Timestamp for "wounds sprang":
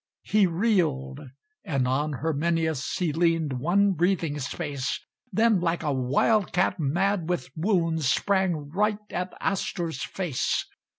7.55-8.69